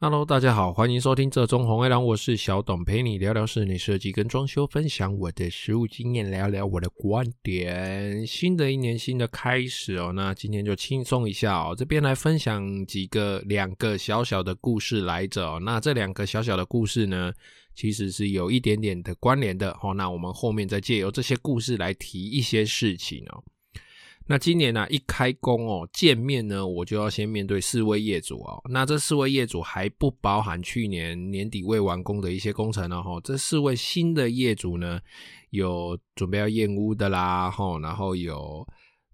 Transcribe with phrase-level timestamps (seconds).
[0.00, 8.24] Hello，大家好，欢迎收听这中红卫狼，我是小董，陪你聊聊室内设计跟装修，分享我的实务经验，聊聊我的观点。
[8.24, 15.58] 新的一年，新的开始哦，那今天就轻松一下哦，这边来分享几个两个小小的故事来着哦。
[15.60, 17.32] 那这两个小小的故事呢，
[17.74, 19.92] 其实是有一点点的关联的哦。
[19.92, 23.42] 那我们后面再借由这些故事来提一些事情哦。
[24.30, 28.62] 那今年呢、啊，一开工哦，见面呢，我就要先面对四位业主哦。
[28.68, 33.02] 那这四位业主还不包含去年年底未完工的一些工程哦。
[33.02, 35.00] 哈，这四位新的业主呢，
[35.48, 38.66] 有准备要验屋的啦，哈，然后有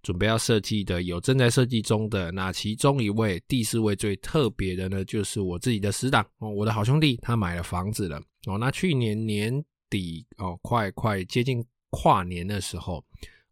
[0.03, 2.33] 准备要设计的，有正在设计中的。
[2.33, 8.59] 那其中一位，第四位最特别的呢，就是我自己的死党哦，我的好兄弟，他买了房子了哦。
[8.59, 13.05] 那去年年底哦，快快接近跨年的时候。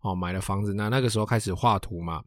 [0.03, 2.23] 哦，买了房子，那那个时候开始画图嘛，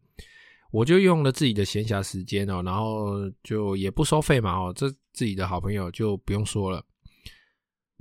[0.72, 6.84] 我就用了自己的闲暇时间哦，然后就也不收费嘛，哦，这自己的好朋友就不用说了。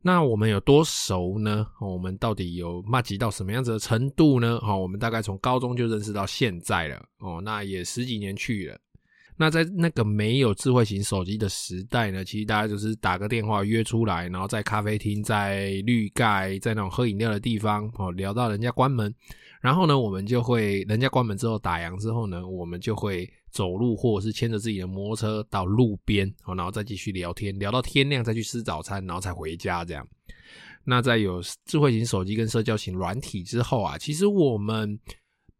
[0.06, 1.66] 那我们有多熟呢？
[1.80, 4.58] 哦，我们到底有骂及到什么样子的程度呢？
[4.62, 8.78] 哦，我们大概从高中就认识到现在了，哦，那也十几年去了。
[9.36, 19.12] 那在那个没有智慧型手机的时代呢，其实大家就是打个电话约出来，然后在咖啡厅、在绿盖、在那种喝饮料的地方，哦，聊到人家关门。
[19.60, 30.06] 然后呢，我们就会人家关门之后打烊之后呢，我们就会走路或者是牵着自己的摩托车到路边哦，然后再继续聊天，聊到天亮再去吃早餐，然后才回家这样。
[30.84, 34.98] 那在有智慧型手机跟社交型软体之后啊，其实我们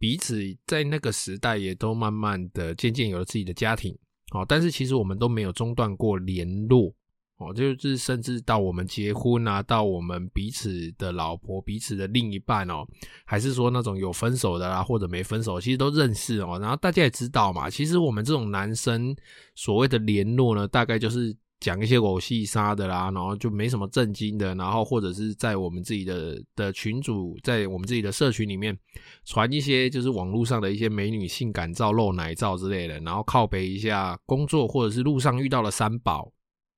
[0.05, 3.91] 彼此在那个时代也都慢慢的渐渐有了自己的家庭，
[4.35, 6.95] 哦，但是其实我们都没有中断过联络。
[7.39, 12.87] 哦，就是甚至到我们结婚啊，到我们彼此的老婆、彼此的另一半哦，
[13.25, 16.59] 还是说那种有分手的啦，或者没分手，其实都认识哦。
[16.61, 19.17] 然后大家也知道嘛，其实我们这种男生
[19.55, 21.35] 所谓的联络呢，大概就是
[21.65, 28.77] 讲一些狗戏杀的啦，然后就没什么正经的，然后或者是在我们自己的的群组，在我们自己的社群里面
[29.25, 36.31] 传一些就是网络上的一些美女性感照、露奶照之类的，然后靠北一下工作，或者是路上遇到了三宝。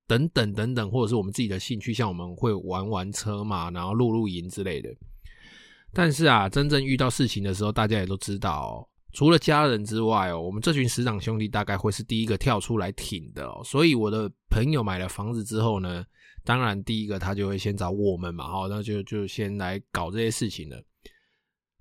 [0.09, 4.89] 等等等等，或者是我们自己的兴趣，像我们会玩玩车嘛，然后露露营之类的。
[5.93, 13.63] 但是啊，真正遇到事情的时候，大家也都知道，除了家人之外哦，我们这群死党兄弟大概会是第一个跳出来挺的哦。
[13.65, 16.05] 所以我的朋友买了房子之后呢，
[16.45, 20.83] 当然第一个他就会先找我们嘛，好，那就就先来搞这些事情了。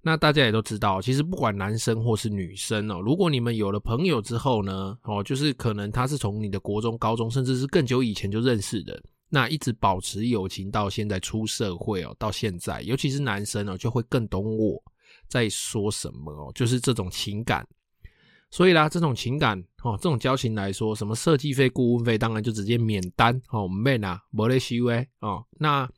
[0.01, 14.79] 那大家也都知道，其实不管男生或是女生哦，如果你们有了朋友之后呢，哦，就是可能他是从你的国中、高中，甚至是更久以前就认识的，那一直保持友情到现在出社会哦，到现在，尤其是男生哦，就会更懂我
[15.27, 17.67] 在说什么哦，就是这种情感。
[18.51, 25.89] 所以啦，这种情感哦，这种交情来说，什么设计费、顾问费，当然就直接免单哦，免啊，没得收诶哦，那。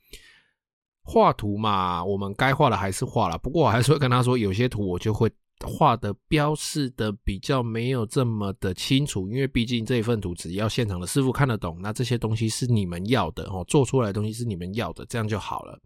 [1.09, 5.31] 画图嘛，我们该画的还是画了，不过我还是会跟他说，有些图我就会
[5.65, 15.79] 画的标示的比较没有这么的清楚，因为毕竟这一份图只要现场的师傅看得懂，那这些东西是你们要的哦，做出来的东西是你们要的，这样就好了。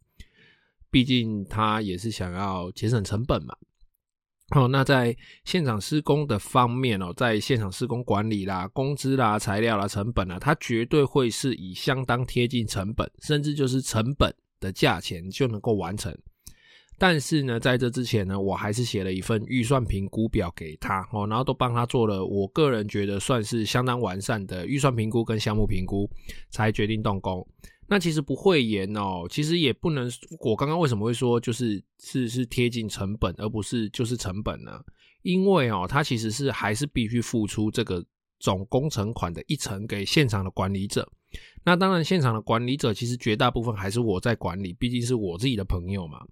[0.91, 3.55] 毕竟他也是想要节省成本嘛。
[4.55, 5.15] 哦，那在
[5.45, 14.31] 现场施工的方面哦，在现场施工管理啦、工资啦、材料啦、成本啦，它绝对会是以相当贴近成本，甚至就是成本。
[14.61, 16.15] 的价钱就能够完成，
[16.99, 26.07] 但是呢，在这之前呢，我还是写了一份预算评估表给他哦，然后都帮他做了，我个人觉得算是相当完善的预算评估跟项目评估，
[26.51, 27.43] 才决定动工。
[27.91, 30.09] 那其实不会延哦，其实也不能，
[30.39, 34.79] 我刚刚为什么会说就是是是贴近成本，而不是就是成本呢？
[35.23, 38.01] 因为哦，他其实是还是必须付出这个
[38.39, 41.05] 总工程款的一成给现场的管理者。
[41.65, 46.25] 那当然，现场的管理者其实绝大部分还是我在管理，毕竟是我自己的朋友嘛。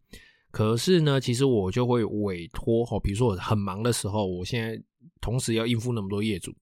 [0.51, 4.81] 可是呢，其实我就会委托哦，比如说我很忙的时候，我现在
[5.19, 6.55] 同时要应付那么多业主，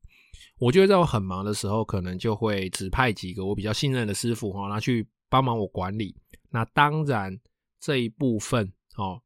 [0.59, 6.15] 我就会在我很忙的时候，可能就会指派几个我比较信任的师傅哈，拿去帮忙我管理。
[6.49, 7.37] 那当然
[7.79, 9.21] 这一部分哦，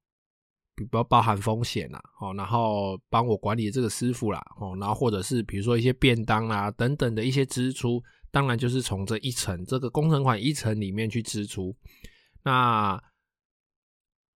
[0.75, 8.01] 比较包含风险啦，哦，然后帮我管理这个师傅啦，哦，然后或者是比如说一些便当啊等等的一些支出。
[8.33, 11.75] 当然就是从这一层这个工程款一层里面去支出。
[12.44, 12.98] 那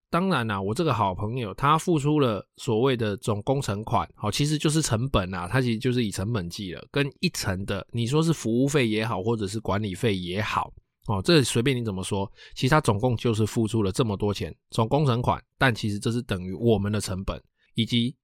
[0.10, 6.88] 当然啦、我这个好朋友他付出了所谓的总工程款，好，其实就是成本啊，他其实就是以成本计了。
[6.92, 10.72] 跟一层的你说是服务费也好，或者是管理费也好，
[11.08, 17.42] 哦，这随便你怎么说，其实他总共就是付出了这么多钱总工程款，但其实这是等于我们的成本
[17.74, 18.16] 以及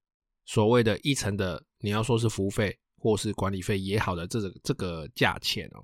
[0.46, 2.78] 所谓的一层的，你要说是服务费。
[3.04, 5.82] 或是管理费也好的这个这个价钱哦，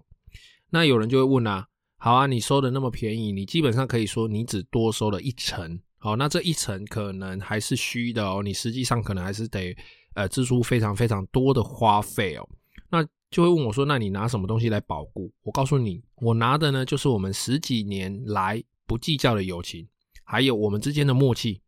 [0.69, 1.67] 那有人就会问啊，
[1.97, 9.75] 好啊，你收的那么便宜，你基本上可以说你只多收了一层，好，那这一层可能还是虚的哦，你实际上可能还是得
[10.13, 12.47] 呃支出非常非常多的花费哦。
[12.89, 15.31] 那就会问我说，那你拿什么东西来保固？
[15.43, 19.87] 我告诉你，我拿的呢就是我们十几年来不计较的友情，
[20.23, 21.61] 还有我们之间的默契。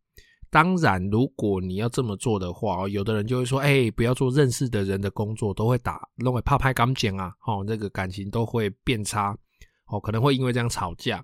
[0.48, 9.36] 当然，如果你要这么做的话，有的人就会说：“哎，不要做认识的人的工作，都会打，认为怕拍感情啊，哦，那个感情都会变差，
[9.86, 11.22] 哦，可能会因为这样吵架。”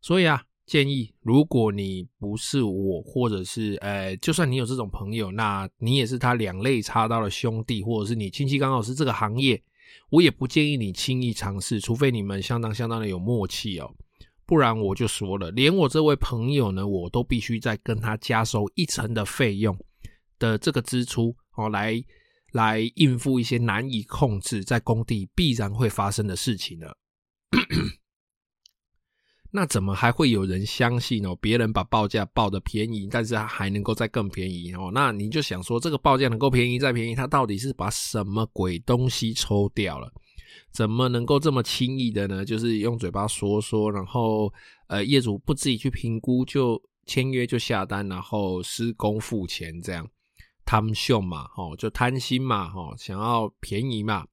[0.00, 9.62] 所以啊，建议如果你不是我，或者是呃，就算你有这种朋友，那你也是他两肋插刀的兄弟，或者是你亲戚刚好是这个行业，
[10.10, 13.90] 我也不建议你轻易尝试，除非你们相当相当的有默契哦。
[14.44, 19.74] 不然我就说了，连我这位朋友呢，我都必须再跟他加收一成的费用
[20.38, 21.98] 的这个支出哦，来
[22.52, 26.94] 来应付一些难以控制在工地必然会发生的事情了。
[29.58, 31.34] 那怎么还会有人相信哦？
[31.40, 34.88] 别人把报价报的便宜，但是他还能够再更便宜哦？
[34.94, 40.08] 那你就想说，这个报价能够便宜再便宜，他到底是把什么鬼东西抽掉了？
[40.70, 42.44] 怎么能够这么轻易的呢？
[42.44, 44.52] 就是用嘴巴说说，然后
[44.86, 50.08] 呃，业主不自己去评估就签约就下单，然后施工付钱，这样
[50.64, 54.24] 贪秀嘛，哦，就贪心嘛，哦，想要便宜嘛，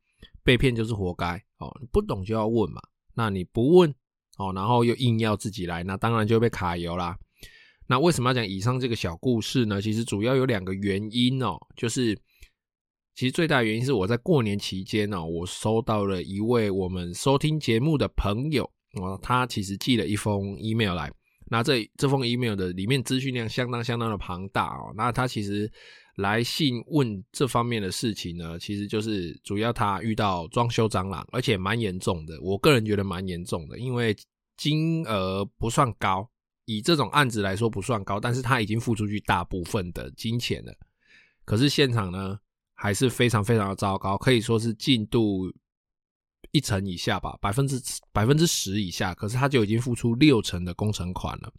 [0.44, 2.80] 被骗就是活该，哦，不懂就要问嘛，
[3.16, 3.92] 那你不问，
[4.38, 7.16] 哦，然后又硬要自己来，那当然就被卡油啦。
[7.88, 9.82] 那为什么要讲以上这个小故事呢？
[9.82, 12.18] 其实主要有两个原因哦，就是。
[13.18, 21.10] 其实最大原因是我在过年期间呢，我收到了一位我们收听节目的朋友，哦，他其实寄了一封 email 来，
[21.50, 25.72] 那这这封 email 的里面资讯量相当相当的庞大哦，那他其实
[26.16, 34.16] 来信问这方面的事情呢，其实就是主要他遇到装修蟑螂，而且蛮严重的，我个人觉得蛮严重的，因为
[34.56, 36.30] 金额不算高，
[36.66, 40.74] 以这种案子来说不算高，但是他已经付出去大部分的金钱了，
[41.44, 42.40] 可是现场呢，
[42.74, 45.52] 还是非常非常的糟糕，可以说是进度
[46.52, 47.78] 一成以下吧，百分之
[48.14, 51.52] 百分之十以下，可是他就已经付出六成的工程款了。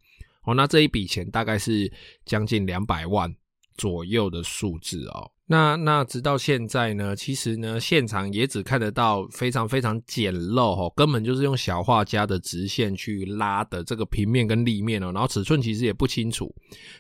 [0.45, 1.93] 哦，那这一笔钱大概是
[2.25, 3.31] 将近两百万
[3.77, 5.31] 左右的数字哦。
[5.49, 16.53] 那那直到现在呢，其实呢，现场也只看得到非常非常简陋哦，根本就是用小画家的直线去拉的这个平面跟立面哦，然后尺寸其实也不清楚。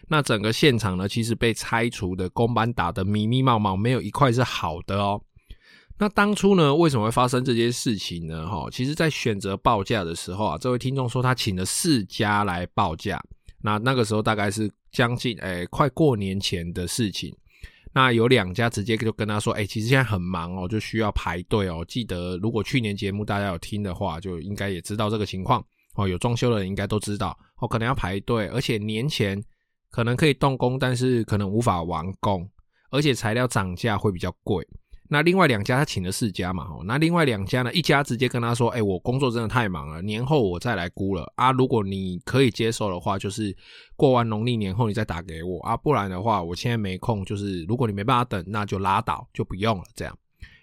[0.06, 5.20] 那整个现场呢，其实被拆除的工班打得密密麻麻，没有一块是好的哦。
[5.99, 8.46] 那当初呢，为什么会发生这件事情呢？
[8.46, 13.20] 哈，其实在选择报价的时候啊，这位听众说他请了四家来报价，
[13.62, 17.31] 那那个时候大概是将近诶、快过年前的事情。
[17.93, 21.84] 那有两家直接就跟他说：“哎、其实现在很忙哦，就需要排队哦。
[21.87, 25.62] 记得如果去年节目大家有听的话，就应该也知道这个情况
[25.96, 26.08] 哦。
[26.08, 29.38] 有装修的人应该都知道哦，可能要排队，而且年前
[29.90, 32.49] 可能可以动工，但是可能无法完工，
[32.90, 34.66] 而且材料涨价会比较贵。”
[35.08, 43.56] 那另外两家他请了四家嘛，吼，那另外两家呢，一家直接跟他说，哎、我工作真的太忙了，年后我再来估了啊，如果你可以接受的话，就是
[43.94, 50.19] 过完农历年后你再打给我啊，不然的话，我现在没空，就是如果你没办法等，那就拉倒，就不用了，这样，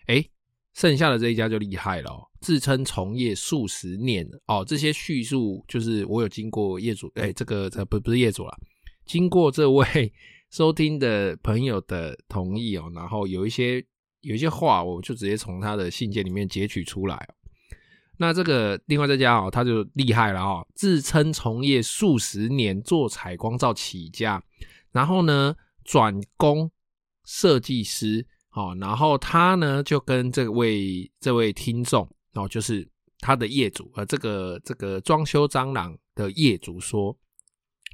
[0.07, 0.24] 哎、
[0.74, 2.12] 剩下的这一家就厉害了，
[2.42, 8.53] 自称从业数十年哦，这些叙述就是我有经过业主，哎、这个这不不是业主了，
[9.06, 10.12] 经过这位
[10.51, 13.82] 收听的朋友的同意哦，然后有一些。
[14.24, 17.27] 有一些话，我就直接从他的信件里面截取出来。
[18.18, 24.42] 那这个另外这家哦，他就厉害了哦，自称从业数十年，做采光罩起家，
[24.92, 25.53] 然后呢
[25.84, 26.72] 转攻
[27.25, 32.88] 设计师，哦，然后他呢就跟这位这位听众哦，就是
[33.20, 37.18] 他的业主呃这个这个装修蟑螂的业主说，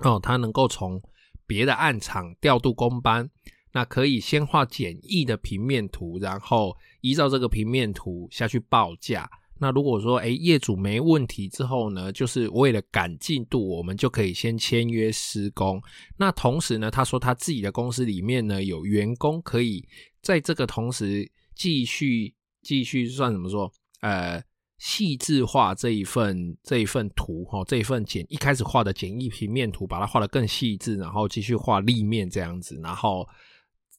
[0.03, 1.01] 哦，他能够从
[1.47, 3.27] 别的暗场调度工班。
[3.71, 9.29] 那可以先画简易的平面图，然后依照这个平面图下去报价。
[9.61, 15.81] 那如果说，哎，业主没问题之后呢，就是为了赶进度，我们就可以先签约施工。
[16.17, 19.85] 那同时呢，他说他自己的公司里面呢有员工可以
[20.21, 23.69] 在这个同时继续继续算怎么说？
[23.99, 24.41] 呃，
[24.77, 33.27] 细致化这一份这一份图哈，这一份简一开始画的简易平面图，把它画得更细致，然后继续画立面这样子，然后。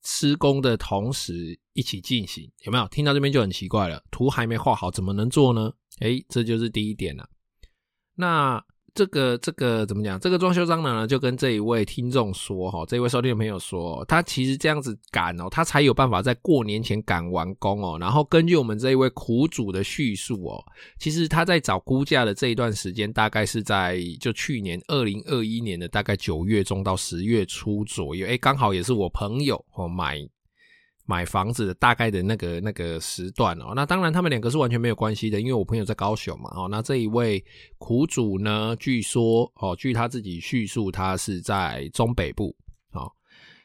[0.02, 2.88] 施工的同时一起进行，有没有？
[2.88, 5.73] 听到这边就很奇怪了，图还没画好，怎么能做呢？
[6.00, 7.28] 诶，这就是第一点了。
[8.14, 8.64] 那
[8.95, 10.19] 这个这个怎么讲？
[10.21, 17.97] 这个装修蟑螂呢，就跟这一位听众说哈，这一位收听的朋友说，他其实这样子赶哦，他才有办法在过年前赶完工哦。
[18.01, 20.65] 然后根据我们这一位苦主的叙述哦，
[20.99, 30.29] 其实他在找估价的这一段时间，大概是在就去年二零二一年的大概九月中到十月初左右，诶，刚好也是我朋友哦买。
[31.11, 37.45] 买房子的大概的那个那个时段哦，那当然他们两个是完全没有关系的，因为我朋友在高雄嘛哦，那这一位
[37.79, 42.55] 苦主呢，据说哦，据他自己叙述，他是在中北部
[42.93, 43.11] 哦。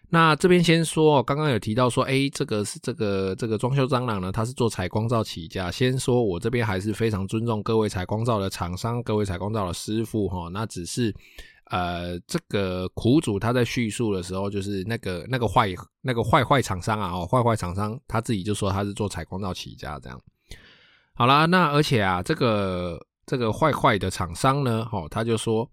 [0.09, 5.69] 那这边先说，刚刚有提到说，诶，这个是这个这个装修蟑螂呢，他是做采光罩起家。
[5.69, 11.13] 先说我这边还是非常尊重各位采光罩的厂商，各位采光罩的师傅哈，那只是。
[11.71, 20.21] 呃，这个苦主他在叙述的时候，就是那个那个坏那个坏坏厂商啊，哦，坏坏厂商他自己就说他是做采光罩起家这样。
[21.15, 25.67] 好啦，那而且啊，这个这个坏坏的厂商呢，哦，他就说，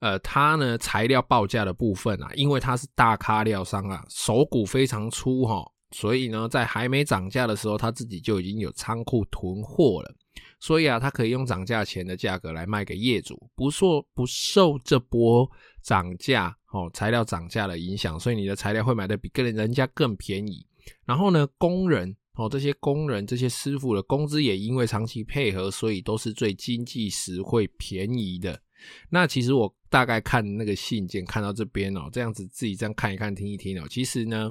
[0.00, 10.14] 呃，他呢材料报价的部分啊，因为他是大咖料商啊，手骨非常粗哈，所以呢，在还没涨价的时候，他自己就已经有仓库囤货了。
[10.60, 15.50] 所以啊，他可以用涨价前的价格来卖给业主，不受不受这波
[15.82, 20.64] 涨价哦，材料涨价的影响，所以你的材料会买的比跟人家更便宜。
[21.06, 28.60] 然后呢，工人哦，这些工人这些师傅的工资也因为长期配合，所以都是最经济实惠、便宜的。
[29.08, 33.86] 那其实我大概看那个信件，看到这边哦，这样子自己这样看一看、听一听哦。
[33.88, 34.50] 其实呢，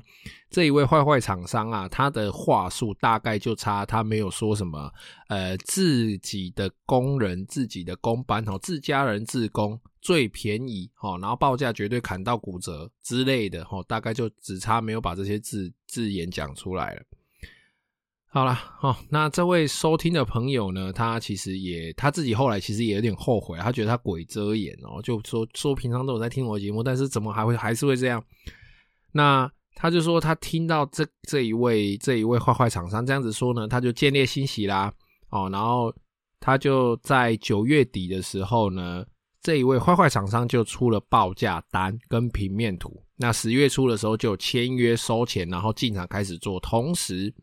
[0.50, 4.92] 这一位坏坏厂商啊，他的话术大概就差，他没有说什么
[5.28, 17.02] 呃自己的工人、自己的工班哦，自家人自工最便宜哦，然后报价绝对砍到骨折之类的哦，大概就只差没有把这些字字眼讲出来了。
[18.32, 28.24] 好了，哦，那这位收听的朋友呢，他其实也他自己后来其实也有点后悔，他觉得他鬼遮眼哦，就说说平常都有在听我节目，但是怎么还会还是会这样？
[29.12, 34.94] 那他就说他听到这这一位这一位坏坏厂商这样子说呢，他就见猎心喜啦，
[35.32, 35.92] 哦，然后
[36.40, 39.04] 他就在九月底的时候呢，
[39.42, 47.34] 这一位坏坏厂商就出了报价单跟平面图，那十月初的时候就签约收钱，然后进场开始做，同时。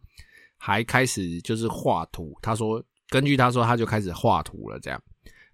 [0.58, 5.00] 还开始就是画图，他说根据他说他就开始画图了，这样。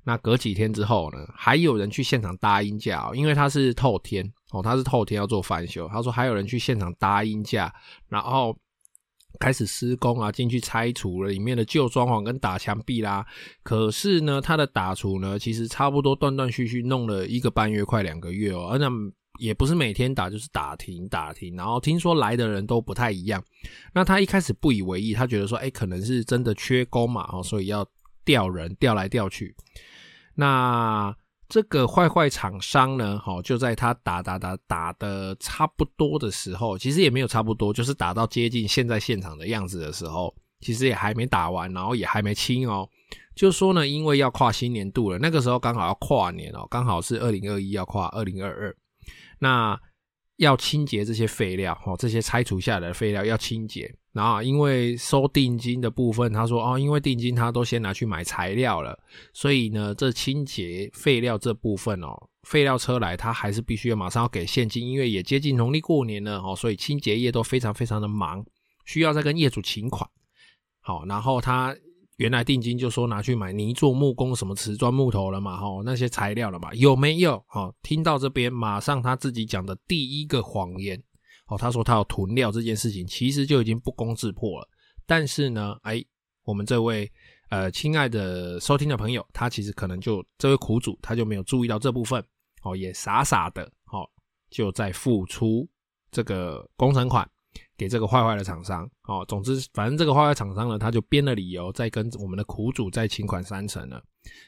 [0.05, 5.87] 那隔几天之后呢，还有人去现场搭音架哦，因为他是透天哦，他是透天要做翻修。
[5.89, 7.73] 他说还有人去现场搭音架，
[8.09, 8.57] 然后
[9.39, 13.25] 开始施工啊，进去拆除了里面的旧装潢跟打墙壁啦。
[13.63, 18.85] 可是呢，他的打除呢，其实差不多断断续续弄了一个半月，快两个月哦，而且。
[19.43, 23.43] 也不是每天打，就是打停打停，然后听说来的人都不太一样。
[23.93, 27.85] 那他一开始不以为意，他觉得说，哎，可能是真的缺工嘛，哦，所以要
[28.25, 29.53] 调人调来调去。
[30.37, 31.13] 那
[31.49, 42.89] 这个坏坏厂商呢，好，就在他打打打打的差不多的时候，其实也没有差不多，就是打到接近现在现场的样子的时候，其实也还没打完，然后也还没清哦。
[43.35, 48.77] 就说呢，因为要跨新年度了，那个时候刚好要跨年哦，刚好是二零二一要跨二零二二。
[49.43, 49.77] 那
[50.37, 53.93] 要清洁这些废料哦，这些拆除下来的废料要清洁。
[54.13, 58.97] 然后因为收定金的部分，他说哦，因为定金他都先拿去买材料了，
[59.35, 68.45] 所以呢，这清洁废料这部分哦，废料车来他还是必须要马上要给现金，因为也接近农历过年了哦，所以清洁业都非常非常的忙，
[68.85, 70.09] 需要再跟业主请款。
[70.81, 71.75] 好，然后他。
[72.23, 77.35] 原来定金就说拿去买泥做木工什么瓷砖木头了嘛，吼那些材料了嘛，有没有？
[77.53, 80.97] 哦，听到这边马上他自己讲的第一个谎言，
[81.49, 84.69] 哦，他说他要囤料这件事情，其实就已经不攻自破了。
[85.05, 86.01] 但是呢，哎，
[86.45, 87.11] 我们这位
[87.51, 92.25] 呃亲爱的收听的朋友，他其实可能就这位苦主，他就没有注意到这部分，
[92.63, 94.09] 哦，也傻傻的，哦，
[94.49, 95.69] 就在付出
[96.13, 97.29] 这个工程款。
[97.83, 104.01] 给这个坏坏的厂商哦，总之反正这个坏坏厂商呢，他就编了理由，再跟我们的苦主再请款三成了。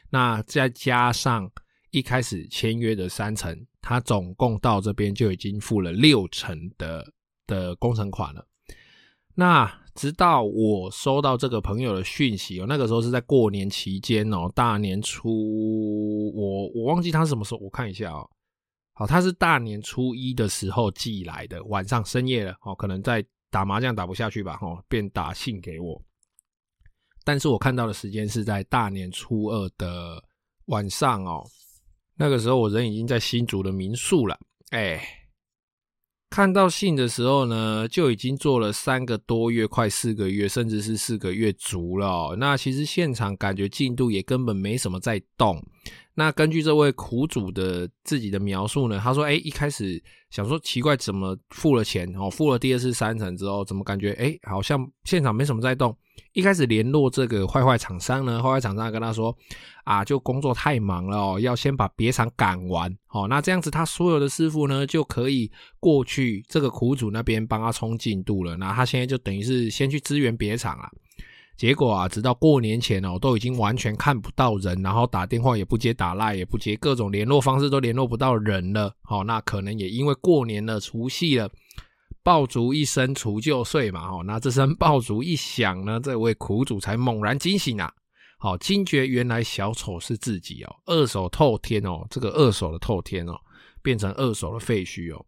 [0.09, 1.51] 那再加上
[1.91, 7.05] 一开始签约的三成，他总共到这边就已经付了六成的
[7.45, 8.47] 的工程款了。
[9.35, 18.29] 那直到我收到这个朋友的讯息哦，那个时候是在过年期间哦，大年初我我忘记他什么时候，我看一下哦。
[18.97, 26.01] 好，他是大年初一的时候寄来的，晚上深夜了，哦，可能在打麻将打不下去吧，哦，便打信给我。
[27.25, 30.23] 但是我看到的时间是在大年初二的
[30.67, 31.45] 晚上哦，
[32.15, 35.27] 那个时候我人已经在新竹的民宿了，哎，
[36.29, 42.33] 看到信的时候呢，就已经做了三个多月，快四个月，甚至是四个月足了。
[42.37, 45.61] 那其实现场感觉进度也根本没什么在动。
[46.13, 55.95] 那根据这位苦主的自己的描述呢，他说：“哎，一开始想说奇怪，怎么付了钱哦，付了第二次三成之后，怎么感觉哎，好像现场没什么在动。
[56.31, 59.35] 一开始联络这个坏坏厂商呢，坏坏厂商跟他说：
[59.83, 62.89] 啊，就工作太忙了哦，要先把别厂赶完。
[63.09, 65.51] 哦，那这样子他所有的师傅呢就可以
[65.81, 68.55] 过去这个苦主那边帮他冲进度了。
[68.55, 70.89] 那他现在就等于是先去支援别厂了。”
[71.57, 78.93] 结果啊，直到过年前哦，都已经完全看不到人，然后打电话也不接，打赖也不接，各种联络方式都联络不到人了。
[79.01, 81.49] 好，那可能也因为过年了，除夕了，
[82.23, 84.11] 爆竹一声除旧岁嘛。
[84.11, 87.91] 哈，那这声爆竹一响呢，这位苦主才猛然惊醒啊。
[88.37, 93.33] 好，惊觉原来小丑是自己哦，二手透天哦，这个二手的透天哦，
[93.81, 95.25] 变成二手的废墟哦。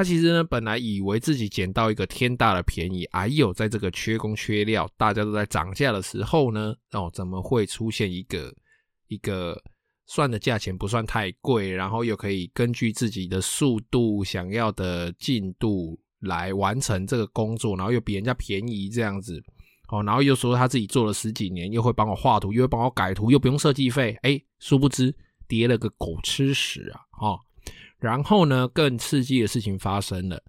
[0.00, 8.50] 他其实呢，本来以为自己捡到一个天大的便宜，哎呦，在这个缺工缺料、大家都在涨价的时候呢，哦，怎么会出现一个
[9.08, 9.62] 一个
[10.06, 19.38] 算的价钱不算太贵，然后又可以根据自己的速度、想要的进度来完成这个工作，然后又比人家便宜这样子，
[19.90, 25.14] 哦，然后又说他自己做了十几年，又会帮我画图，又会帮我改图，又不用设计费，哎，殊不知
[25.46, 27.38] 跌了个狗吃屎啊，哦。
[28.00, 30.42] 然后呢，更刺激的事情发生了。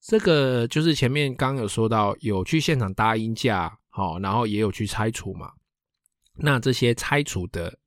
[0.00, 5.50] 这个就是前面刚有说到，有去现场搭音架，好，然后也有去拆除嘛。
[6.36, 7.78] 那这些拆除的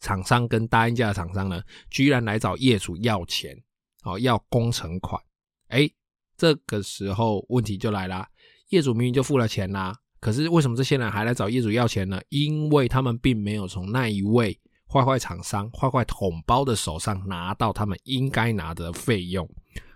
[0.00, 3.56] 厂商跟搭音架的厂商呢，居然来找业主要钱，
[4.02, 5.20] 好，要工程款。
[5.68, 5.90] 哎，
[6.36, 8.26] 这个时候问题就来了，
[8.68, 12.20] 业主明明就付了钱啦，可是为什么这些人还来找业主要钱呢？
[12.28, 14.60] 因为他们并没有从那一位。
[14.92, 19.48] 坏坏厂商、坏坏统包的手上拿到他们应该拿的费用，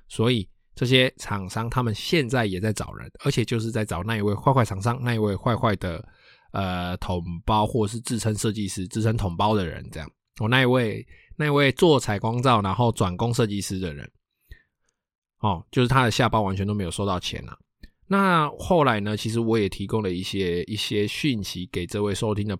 [0.08, 6.02] 所以这些厂商他们现在也在找人，而且就是在找那一位坏坏厂商、那一位坏坏的
[6.52, 10.10] 呃统包，或是自称设计师、自称统包的人，这样
[10.40, 14.10] 哦，那一位那一位做采光罩然后转工设计师的人，
[15.40, 17.54] 哦，就是他的下包完全都没有收到钱啊。
[18.06, 22.56] 那后来呢，其实我也提供了一些一些讯息给这位收听的。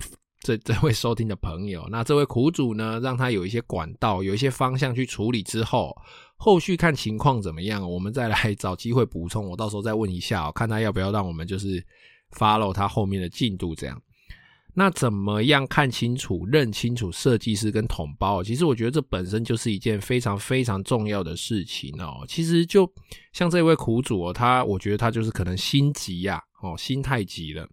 [0.47, 5.93] 这这位收听的朋友，那这位苦主呢，让他有一些管道，有一些方向去处理之后，
[6.37, 9.45] 后续看情况怎么样，我们再来找机会补充。
[9.51, 11.85] 我到时候再问一下，看他要不要让我们就是
[12.31, 14.01] follow 他后面的进度这样。
[14.73, 18.41] 那怎么样看清楚、认清楚设计师跟统包？
[18.41, 22.25] 其实我觉得这本身就是一件非常非常重要的事情哦。
[22.29, 22.89] 其实就
[23.33, 27.69] 像这位苦主哦，他我觉得他就是可能心急呀，哦，心太急了。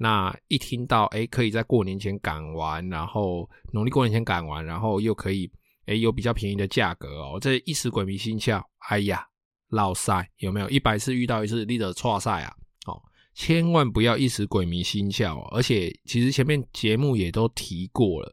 [0.00, 5.50] 那一听到哎，可以在过年前赶完，然后农历过年前赶完，然后又可以
[5.86, 9.26] 哎有比较便宜的价格哦，这一时鬼迷心窍，哎呀，
[9.70, 10.70] 老赛有没有？
[10.70, 12.54] 一百次遇到一次，立得错赛啊！
[12.86, 13.02] 哦，
[13.34, 15.40] 千万不要一时鬼迷心窍。
[15.48, 18.32] 而且其实前面节目也都提过了，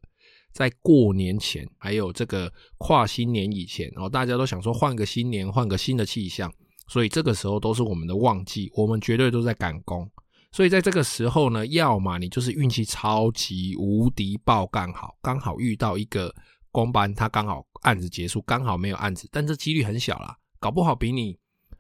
[0.54, 6.54] 在过年前还有这个跨新年以前哦，大家都想说换个新年，换个新的气象，
[6.88, 10.08] 所以这个时候都是我们的旺季，我们绝对都在赶工。
[10.56, 16.34] 所以在这个时候呢，要么你就是运气超级无敌爆干好，刚好遇到一个
[16.72, 21.38] 公班，他刚好案子结束，刚好没有案子，但这几率很小啦，搞不好比你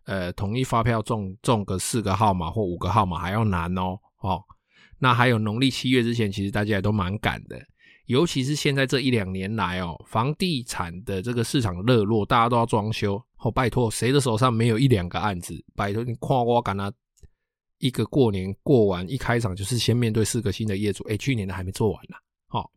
[0.08, 4.44] 呃统一发票中中个四个号码或五个号码还要难哦哦。
[5.00, 7.58] 那还有农历七月之前，其实大家也都蛮赶的，
[8.08, 15.64] 尤其是现在这一两年来哦，房地产的这个市场热络，大家都要装修，哦拜托，谁的手上没有一两个案子？
[15.78, 16.92] 拜托你夸我干他。
[17.80, 22.16] 一个过年过完一开场就是先面对四个新的业主，哎，去年的还没做完呢，
[22.48, 22.72] 好，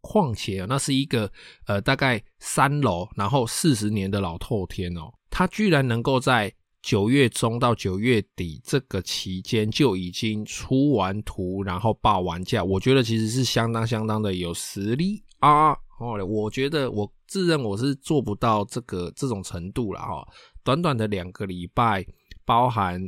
[0.00, 1.30] 况且那是一个
[1.66, 15.72] 呃大概三楼，然后四十年的老透天哦，他居然能够在九月中到九月底这个期间就已经出完图，然后报完价，我觉得其实是相当相当的有实力啊！
[15.98, 20.26] 哦，我觉得我自认我是做不到这个这种程度了哈，
[20.64, 22.02] 短短的两个礼拜，
[22.46, 22.98] 包含。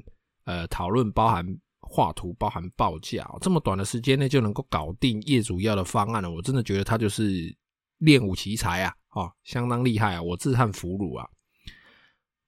[0.45, 1.47] 呃，讨论包含
[1.81, 7.55] 画图，包含报价，这么短的时间内就能够搞定业主要的方案了，我真的觉得他就是
[7.99, 11.29] 练武奇才啊，哦，相当厉害啊，我自叹弗如啊。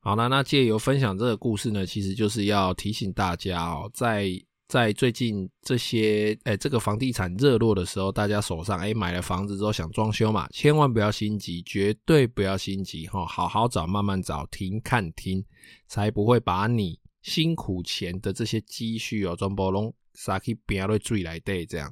[0.00, 4.30] 好了，那借由分享这个故事呢，其实就是要提醒大家哦，在
[4.68, 15.44] 在最近这些诶这个房地产热络的时候，大家手上诶买了房子之后想装修嘛，千万不要心急，绝对不要心急哈，好好找，慢慢找，停看听，
[15.86, 16.98] 才不会把你。
[17.24, 21.90] 辛苦钱的这些积蓄哦，全部拢撒去边了水来对，这样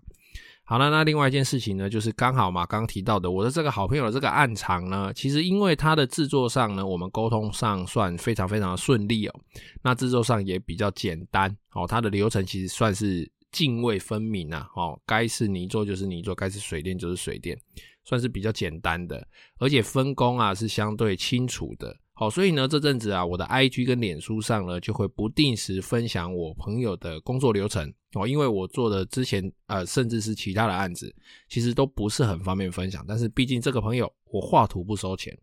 [0.62, 0.90] 好了。
[0.90, 9.40] 那另外一件事情呢，就是刚好嘛，刚提到的我的这个好朋友的这个案场呢，其实因为它的制作上呢，我们沟通上算非常非常的顺利哦。
[9.83, 17.59] 那制作上也比较简单哦，它的流程其实算是泾渭分明啊，哦，该是泥作就是泥作，该是水电就是水电，
[18.05, 19.27] 算是比较简单的，
[19.59, 21.97] 而且分工啊是相对清楚的。
[22.14, 28.29] 好，所以呢，这阵子啊，我的 IG 跟脸书上呢，就会不定时分享我朋友的工作流程哦。
[28.29, 31.12] 因为我做的之前呃，甚至是其他的案子，
[31.48, 33.03] 其实都不是很方便分享。
[33.09, 35.37] 但是毕竟这个朋友，我画图不收钱，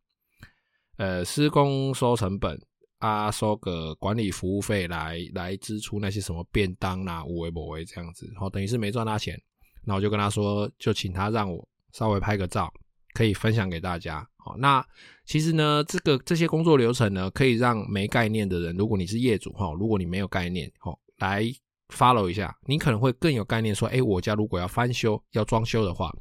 [0.97, 2.57] 呃，施工收成本
[2.99, 9.41] 啊，收个管理服务费来来支出那些什么便当啦、有的没的这样子，好，等于是没赚他钱。
[9.83, 12.71] 那我就跟他说，就请他让我稍微拍个照，
[13.13, 14.25] 可以分享给大家。
[14.57, 14.85] 那。
[15.25, 21.43] 其实呢，这个这些工作流程呢，可以让没概念的人，如果你是业主哈，如果你没有概念，哈，来
[21.89, 23.75] follow 一下，你可能会更有概念。
[23.75, 26.11] 说，诶，我家如果要翻修、要装修的话，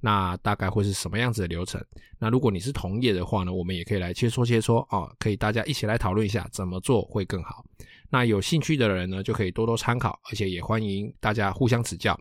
[0.00, 1.80] 那大概会是什么样子的流程？
[2.18, 7.64] 那如果你是同业的话呢，我们也可以来切磋切磋啊，可以大家一起来讨论一下怎么做会更好。
[8.10, 12.18] 那有兴趣的人呢，就可以多多参考，而且也欢迎大家互相指教。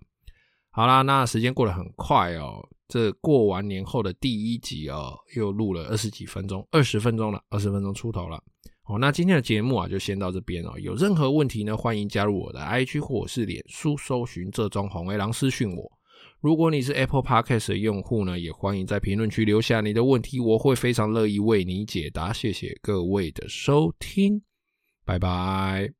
[0.69, 2.63] 好啦，那时间过得很快哦。
[2.87, 8.41] 这过完年后的第一集哦，又录了二十几分钟，二十分钟了，二十分钟出头了。
[8.83, 10.73] 好，那今天的节目啊，就先到这边哦。
[10.79, 15.91] 有任何问题呢，欢迎加入我的 IG 或是脸书，搜寻这中红卫狼私讯我。
[16.39, 22.31] 如果你是 Apple Podcast 的用户呢，也欢迎在评论区留下你的问题，我会非常乐意为你解答。
[22.31, 24.43] 谢谢各位的收听，
[25.03, 25.91] 拜拜。